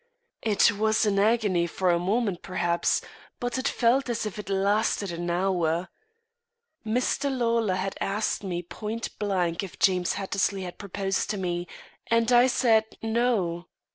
It 0.41 0.71
was 0.79 1.05
an 1.05 1.19
agony 1.19 1.67
for 1.67 1.91
a 1.91 1.99
moment 1.99 2.41
perhaps, 2.41 3.01
but 3.39 3.59
it 3.59 3.67
felt 3.67 4.09
as 4.09 4.25
if 4.25 4.39
it 4.39 4.49
lasted 4.49 5.11
an 5.11 5.29
hour. 5.29 5.89
Mr. 6.83 7.29
Lawlor 7.29 7.75
had 7.75 7.99
asked 8.01 8.43
me 8.43 8.63
point 8.63 9.19
blank 9.19 9.61
if 9.61 9.77
James 9.77 10.13
Hattersley 10.13 10.63
had 10.63 10.79
proposed 10.79 11.29
to 11.29 11.37
me, 11.37 11.67
and 12.07 12.31
I 12.31 12.47
said, 12.47 12.85
'No.' 13.03 13.67